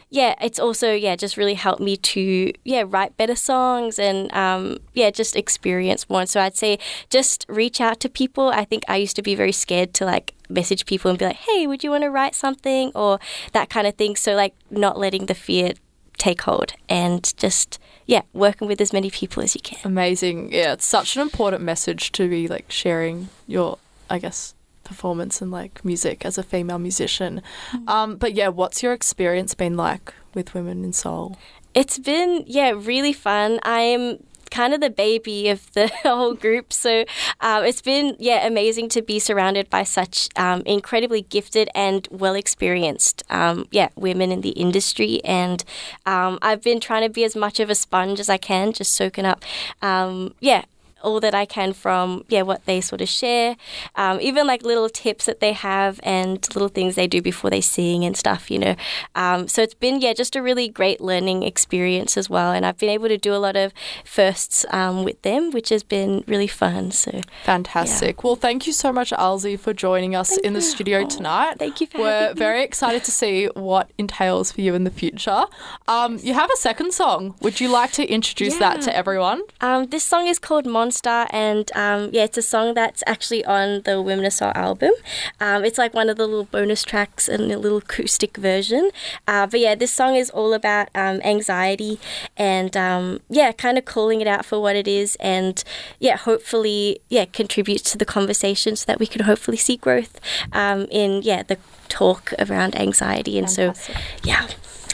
yeah, 0.09 0.37
it's 0.41 0.61
also 0.61 0.93
yeah 0.95 1.17
just 1.17 1.37
really 1.37 1.55
helped 1.55 1.81
me 1.81 1.97
to 1.97 2.53
yeah 2.65 2.85
write 2.87 3.17
better 3.17 3.35
songs 3.35 3.99
and 3.99 4.33
um, 4.33 4.79
yeah 4.95 5.11
just 5.11 5.35
experience 5.35 6.09
more. 6.09 6.27
So 6.27 6.41
I'd 6.41 6.57
say 6.57 6.79
just 7.11 7.45
reach 7.49 7.81
out 7.81 7.99
to 8.01 8.09
people. 8.09 8.49
I 8.51 8.65
think 8.65 8.85
I 8.89 8.97
used 8.97 9.17
to 9.17 9.23
be 9.23 9.35
very 9.35 9.53
scared 9.53 9.93
to 9.95 10.05
like 10.05 10.35
message 10.49 10.87
people 10.87 11.11
and 11.11 11.19
be 11.19 11.25
like, 11.25 11.37
hey, 11.37 11.67
would 11.67 11.85
you 11.85 11.91
want 11.91 12.05
to 12.05 12.11
write 12.11 12.35
something 12.35 12.93
or 12.95 13.19
that 13.53 13.71
kind 13.71 13.87
of 13.87 13.95
thing. 13.95 14.17
So 14.17 14.35
like 14.35 14.55
not 14.71 14.99
letting 14.99 15.27
the 15.27 15.35
fear 15.35 15.73
take 16.19 16.43
hold 16.43 16.73
and 16.89 17.37
just 17.37 17.79
yeah 18.07 18.23
working 18.33 18.67
with 18.67 18.81
as 18.81 18.93
many 18.93 19.11
people 19.11 19.43
as 19.43 19.55
you 19.55 19.61
can. 19.61 19.79
Amazing. 19.85 20.53
Yeah, 20.53 20.73
it's 20.73 20.87
such 20.87 21.17
an 21.17 21.23
important 21.23 21.63
message 21.63 22.13
to 22.13 22.29
be 22.29 22.49
like 22.49 22.71
sharing 22.71 23.29
your, 23.47 23.79
I 24.09 24.19
guess, 24.19 24.55
performance 24.85 25.43
and 25.43 25.51
like 25.51 25.85
music 25.85 26.25
as 26.25 26.39
a 26.39 26.43
female 26.43 26.79
musician. 26.79 27.43
Um, 27.87 28.17
but 28.17 28.35
yeah, 28.35 28.49
what's 28.49 28.83
your 28.83 28.93
experience 28.93 29.55
been 29.55 29.77
like 29.77 30.15
with 30.33 30.55
Women 30.55 30.85
in 30.85 30.93
Soul? 30.93 31.37
It's 31.75 31.99
been, 31.99 32.45
yeah, 32.47 32.73
really 32.75 33.13
fun. 33.13 33.61
I'm 33.63 34.25
kind 34.51 34.75
of 34.75 34.81
the 34.81 34.91
baby 34.91 35.49
of 35.49 35.73
the 35.73 35.89
whole 36.03 36.35
group. 36.35 36.73
So 36.73 37.05
um, 37.41 37.65
it's 37.65 37.83
been, 37.83 38.17
yeah, 38.19 38.47
amazing 38.47 38.89
to 38.91 39.03
be 39.03 39.19
surrounded 39.19 39.71
by 39.71 39.83
such 39.85 40.29
um, 40.37 40.63
incredibly 40.67 41.23
gifted 41.23 41.69
and 41.75 42.07
well 42.11 42.35
experienced, 42.35 43.23
um, 43.31 43.67
yeah, 43.71 43.89
women 43.97 44.33
in 44.33 44.41
the 44.41 44.51
industry. 44.51 45.23
And 45.25 45.65
um, 46.05 46.39
I've 46.43 46.63
been 46.63 46.81
trying 46.81 47.03
to 47.03 47.11
be 47.11 47.25
as 47.25 47.37
much 47.37 47.61
of 47.61 47.71
a 47.71 47.75
sponge 47.75 48.21
as 48.21 48.29
I 48.29 48.39
can, 48.39 48.73
just 48.73 48.95
soaking 48.95 49.25
up, 49.25 49.45
um, 49.83 50.35
yeah, 50.41 50.65
all 51.07 51.21
that 51.21 51.35
I 51.35 51.47
can 51.47 51.73
from 51.73 52.07
yeah 52.29 52.43
what 52.43 52.61
they 52.67 52.81
sort 52.81 53.01
of 53.01 53.09
share, 53.09 53.57
um, 53.95 54.21
even 54.21 54.47
like 54.47 54.63
little 54.73 54.89
tips 54.89 55.25
that 55.27 55.41
they 55.41 55.53
have 55.53 56.01
and 56.03 56.37
little 56.55 56.69
things 56.69 56.95
they 56.97 57.07
do 57.07 57.21
before 57.23 57.51
they 57.51 57.61
sing 57.61 58.05
and 58.05 58.17
stuff, 58.17 58.51
you 58.51 58.59
know. 58.59 58.75
Um, 59.15 59.49
so 59.49 59.63
it's 59.63 59.75
been 59.75 60.01
yeah 60.01 60.13
just 60.13 60.35
a 60.37 60.43
really 60.43 60.69
great 60.69 61.01
learning 61.01 61.43
experience 61.45 62.17
as 62.17 62.29
well, 62.29 62.51
and 62.53 62.67
I've 62.67 62.79
been 62.79 62.91
able 62.99 63.09
to 63.09 63.19
do 63.19 63.33
a 63.35 63.41
lot 63.47 63.57
of 63.57 63.73
firsts 64.05 64.67
um, 64.71 65.05
with 65.05 65.21
them, 65.23 65.51
which 65.53 65.69
has 65.71 65.83
been 65.83 66.25
really 66.27 66.47
fun. 66.49 66.91
So 66.91 67.21
Fantastic. 67.45 68.25
Well, 68.25 68.37
thank 68.37 68.67
you 68.67 68.73
so 68.73 68.93
much, 68.93 69.13
ALZZY, 69.13 69.57
for 69.59 69.73
joining 69.73 70.15
us 70.17 70.37
in 70.39 70.53
the 70.53 70.61
studio 70.61 71.07
tonight. 71.07 71.55
thank 71.59 71.81
you 71.81 71.87
for 71.87 71.99
We're 71.99 72.11
having 72.21 72.35
me. 72.35 72.39
very 72.39 72.63
excited 72.65 73.05
to 73.05 73.11
see 73.11 73.47
what 73.55 73.91
entails 73.99 74.51
for 74.53 74.61
you 74.61 74.75
in 74.75 74.85
the 74.85 74.91
future. 74.91 75.45
Um, 75.87 76.19
you 76.23 76.35
have 76.35 76.51
a 76.51 76.57
second 76.57 76.93
song. 76.93 77.35
Would 77.43 77.61
you 77.61 77.69
like 77.69 77.93
to 77.93 78.05
introduce 78.07 78.57
that 78.57 78.81
to 78.83 78.91
everyone? 78.97 79.43
Um, 79.61 79.87
this 79.87 80.03
song 80.05 80.27
is 80.27 80.39
called 80.39 80.67
Monster, 80.67 80.96
and 81.05 81.71
um, 81.75 82.11
yeah, 82.13 82.25
it's 82.25 82.39
a 82.39 82.43
song 82.43 82.75
that's 82.75 83.03
actually 83.07 83.45
on 83.45 83.83
the 83.83 84.01
Women 84.01 84.25
of 84.25 84.33
Soul 84.33 84.53
album. 84.55 84.93
Um, 85.41 85.65
it's 85.65 85.79
like 85.79 85.93
one 85.95 86.09
of 86.09 86.17
the 86.17 86.27
little 86.27 86.45
bonus 86.45 86.83
tracks 86.85 87.29
and 87.29 87.51
a 87.53 87.59
little 87.59 87.79
acoustic 87.79 88.37
version. 88.37 88.91
Uh, 89.27 89.47
but 89.47 89.61
yeah, 89.61 89.75
this 89.75 89.93
song 89.93 90.15
is 90.17 90.31
all 90.31 90.55
about 90.55 90.89
um, 90.95 91.21
anxiety 91.25 91.99
and 92.37 92.77
um, 92.77 93.21
yeah, 93.29 93.53
kind 93.53 93.79
of 93.79 93.85
calling 93.85 94.21
it 94.21 94.27
out 94.27 94.45
for 94.45 94.61
what 94.61 94.77
it 94.77 94.89
is, 94.89 95.17
and 95.17 95.63
yeah, 95.99 96.17
hopefully, 96.17 97.01
yeah, 97.09 97.25
contributes 97.25 97.91
to 97.93 97.99
the 97.99 98.05
conversation 98.05 98.77
so 98.77 98.85
that 98.87 98.99
we 98.99 99.07
can 99.07 99.25
hopefully 99.25 99.57
see 99.57 99.77
growth 99.77 100.21
um, 100.53 100.87
in 100.91 101.23
yeah 101.23 101.43
the 101.43 101.59
talk 101.89 102.33
around 102.39 102.75
anxiety. 102.77 103.39
And 103.39 103.51
Fantastic. 103.51 103.97
so, 103.97 104.03
yeah, 104.25 104.49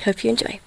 hope 0.05 0.25
you 0.25 0.31
enjoy. 0.31 0.61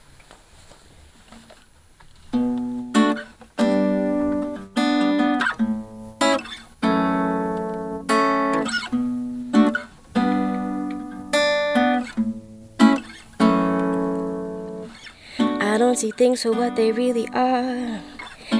See 15.96 16.12
things 16.12 16.44
for 16.44 16.52
what 16.52 16.76
they 16.76 16.92
really 16.92 17.30
are. 17.30 18.02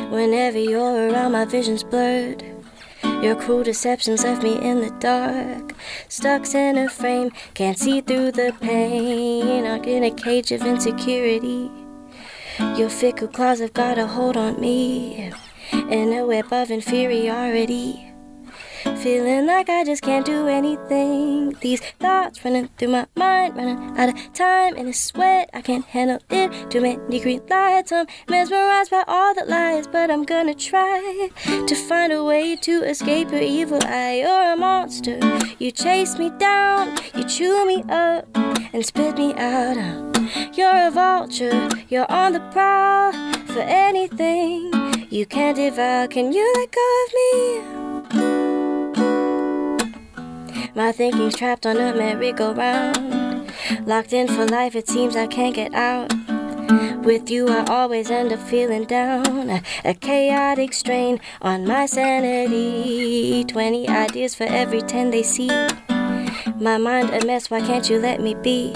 Whenever 0.10 0.58
you're 0.58 1.10
around, 1.10 1.34
my 1.34 1.44
vision's 1.44 1.84
blurred. 1.84 2.42
Your 3.22 3.36
cruel 3.36 3.62
deceptions 3.62 4.24
left 4.24 4.42
me 4.42 4.58
in 4.58 4.80
the 4.80 4.90
dark. 5.02 5.74
Stuck 6.08 6.48
in 6.56 6.78
a 6.78 6.88
frame, 6.88 7.32
can't 7.54 7.78
see 7.78 8.00
through 8.00 8.32
the 8.32 8.56
pain. 8.62 9.66
Locked 9.66 9.86
in 9.86 10.06
a 10.06 10.12
cage 10.12 10.54
of 10.54 10.62
insecurity. 10.62 11.70
Your 12.78 12.90
fickle 12.90 13.28
claws 13.28 13.60
have 13.60 13.74
got 13.74 13.98
a 13.98 14.08
hold 14.08 14.38
on 14.38 14.62
me. 14.62 15.34
In 15.74 16.14
a 16.14 16.26
web 16.26 16.54
of 16.54 16.72
inferiority. 16.72 18.05
Feeling 19.02 19.46
like 19.46 19.70
I 19.70 19.84
just 19.84 20.02
can't 20.02 20.26
do 20.26 20.48
anything. 20.48 21.56
These 21.62 21.82
thoughts 22.00 22.44
running 22.46 22.70
through 22.78 22.90
my 22.90 23.08
mind, 23.16 23.56
running 23.58 23.98
out 23.98 24.10
of 24.10 24.34
time 24.34 24.76
in 24.76 24.88
a 24.88 24.94
sweat. 24.94 25.50
I 25.54 25.62
can't 25.62 25.86
handle 25.86 26.20
it. 26.30 26.70
Too 26.70 26.82
many 26.82 27.20
green 27.20 27.42
lights. 27.50 27.92
I'm 27.92 28.08
mesmerized 28.30 28.92
by 28.92 29.04
all 29.08 29.34
the 29.34 29.46
lies, 29.46 29.88
but 29.88 30.10
I'm 30.12 30.24
gonna 30.24 30.54
try 30.54 31.30
to 31.68 31.76
find 31.76 32.14
a 32.14 32.24
way 32.24 32.56
to 32.58 32.84
escape 32.84 33.32
your 33.32 33.42
evil 33.42 33.80
eye. 33.84 34.22
You're 34.24 34.54
a 34.54 34.56
monster. 34.56 35.20
You 35.60 35.72
chase 35.72 36.18
me 36.18 36.30
down, 36.38 36.98
you 37.16 37.24
chew 37.24 37.66
me 37.66 37.84
up, 37.90 38.28
and 38.74 38.86
spit 38.86 39.18
me 39.18 39.34
out. 39.36 39.78
You're 40.58 40.88
a 40.88 40.92
vulture. 40.92 41.70
You're 41.90 42.12
on 42.12 42.34
the 42.34 42.40
prowl 42.52 43.12
for 43.48 43.62
anything. 43.62 44.72
you 45.10 45.26
can't 45.26 45.56
devour. 45.56 46.08
Can 46.08 46.32
you 46.34 46.54
let 46.56 46.72
go 46.72 47.06
of 47.06 47.14
me? 47.14 47.75
My 50.76 50.92
thinking's 50.92 51.38
trapped 51.38 51.66
on 51.66 51.78
a 51.78 51.96
merry-go-round. 51.96 53.50
Locked 53.86 54.12
in 54.12 54.28
for 54.28 54.46
life, 54.46 54.76
it 54.76 54.90
seems 54.90 55.16
I 55.16 55.26
can't 55.26 55.56
get 55.56 55.74
out. 55.74 56.14
With 57.06 57.32
you, 57.32 57.48
I 57.48 57.64
always 57.70 58.12
end 58.12 58.34
up 58.34 58.42
feeling 58.42 58.84
down. 58.84 59.62
A, 59.86 59.94
chaotic 59.94 60.74
strain 60.74 61.22
on 61.42 61.66
my 61.66 61.86
sanity. 61.86 63.46
20 63.46 63.88
ideas 63.88 64.36
for 64.36 64.44
every 64.44 64.82
10 64.82 65.12
they 65.12 65.24
see. 65.24 65.48
My 66.60 66.78
mind 66.78 67.12
a 67.12 67.26
mess, 67.26 67.50
why 67.50 67.62
can't 67.62 67.90
you 67.90 67.98
let 67.98 68.20
me 68.20 68.34
be? 68.34 68.74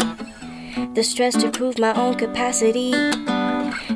The 0.94 1.04
stress 1.04 1.36
to 1.42 1.52
prove 1.52 1.80
my 1.80 1.94
own 1.96 2.16
capacity 2.16 2.94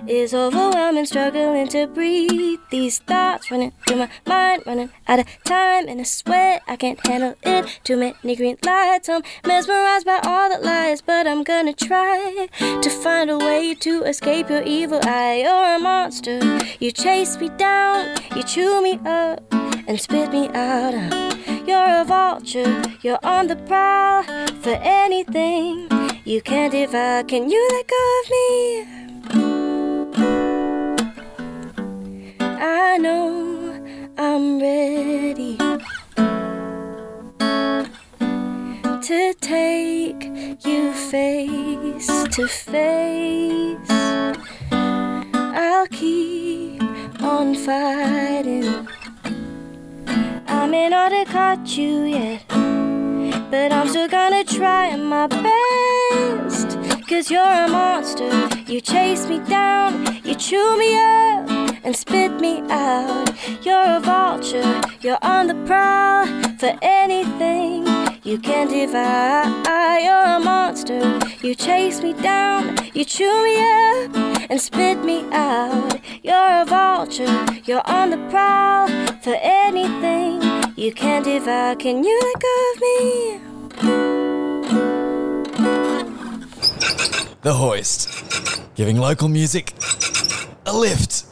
is 0.08 0.34
overwhelming, 0.34 1.06
struggling 1.06 1.68
to 1.70 1.88
breathe. 1.88 2.60
These 2.70 3.00
thoughts 3.00 3.52
running 3.52 3.72
through 3.88 3.98
my 3.98 4.10
mind, 4.26 4.64
running 4.66 4.90
out 5.08 5.20
of 5.20 5.26
time 5.44 5.88
in 5.88 6.00
a 6.00 6.06
sweat. 6.06 6.62
I 6.68 6.76
can't 6.76 7.06
handle 7.06 7.36
it. 7.44 7.80
Too 7.84 7.98
many 7.98 8.36
green 8.36 8.58
lights. 8.66 9.10
I'm 9.10 9.24
mesmerized 9.46 10.06
by 10.06 10.20
all 10.24 10.50
the 10.50 10.64
lies, 10.64 11.02
but 11.02 11.28
I'm 11.28 11.44
gonna 11.44 11.74
try 11.74 12.48
to 12.60 12.90
find 12.90 13.30
a 13.30 13.38
way 13.38 13.76
to 13.76 14.04
escape 14.04 14.50
your 14.50 14.64
evil 14.64 15.00
eye. 15.04 15.42
You're 15.44 15.76
a 15.76 15.80
monster. 15.80 16.40
You 16.80 16.92
chase 16.92 17.38
me 17.38 17.50
down, 17.50 18.16
you 18.36 18.44
chew 18.44 18.82
me 18.82 19.00
up 19.06 19.42
and 19.88 20.00
spit 20.00 20.32
me 20.32 20.50
out. 20.50 20.94
You're 21.68 22.02
a 22.02 22.06
vulture, 22.06 22.82
you're 23.02 23.20
on 23.24 23.48
the 23.48 23.56
prowl 23.56 24.24
for 24.62 24.78
anything 24.82 25.90
you 26.26 26.42
can't 26.42 26.72
devour. 26.72 27.24
Can 27.24 27.50
you 27.50 27.68
let 27.72 27.88
go 27.88 28.22
of 28.24 28.30
me? 28.30 29.03
To 42.34 42.48
face. 42.48 43.78
I'll 44.72 45.86
keep 45.92 46.82
on 47.22 47.54
fighting. 47.54 48.88
I 50.48 50.66
may 50.66 50.90
not 50.90 51.12
have 51.12 51.28
caught 51.28 51.78
you 51.78 52.06
yet, 52.06 52.44
but 53.52 53.72
I'm 53.72 53.88
still 53.88 54.08
gonna 54.08 54.44
try 54.44 54.96
my 54.96 55.28
best. 55.28 56.80
Cause 57.08 57.30
you're 57.30 57.44
a 57.66 57.68
monster, 57.68 58.32
you 58.66 58.82
chase 58.82 59.28
me 59.28 59.38
down, 59.38 60.08
you 60.26 60.34
chew 60.34 60.76
me 60.80 60.96
up 60.96 61.48
and 61.84 61.96
spit 61.96 62.32
me 62.42 62.64
out. 62.72 63.30
You're 63.64 63.98
a 63.98 64.00
vulture, 64.00 64.82
you're 65.02 65.20
on 65.22 65.46
the 65.46 65.56
prowl 65.68 66.26
for 66.58 66.76
anything 66.82 67.86
you 68.24 68.40
can 68.40 68.70
devour. 68.70 69.44
You're 70.00 70.38
a 70.38 70.40
monster, 70.40 71.20
you 71.44 71.54
chase 71.54 72.02
me 72.02 72.14
down, 72.14 72.78
you 72.94 73.04
chew 73.04 73.44
me 73.44 73.58
up 73.60 74.16
and 74.50 74.62
spit 74.62 75.04
me 75.04 75.26
out. 75.34 76.00
You're 76.24 76.62
a 76.62 76.66
vulture, 76.66 77.46
you're 77.66 77.86
on 77.86 78.12
the 78.12 78.18
prowl 78.30 78.88
for 79.22 79.36
anything 79.42 80.42
you 80.78 80.94
can 80.94 81.24
devour. 81.24 81.76
Can 81.76 82.04
you 82.04 82.20
let 82.22 82.42
go 82.42 82.72
of 82.74 82.82
me? 82.82 83.40
The 87.42 87.54
Hoist, 87.54 88.10
giving 88.76 88.98
local 88.98 89.28
music 89.28 89.74
a 90.66 90.74
lift. 90.74 91.26